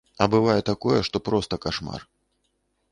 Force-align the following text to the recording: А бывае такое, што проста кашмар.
А 0.25 0.27
бывае 0.33 0.55
такое, 0.69 0.95
што 1.11 1.17
проста 1.29 1.61
кашмар. 1.67 2.01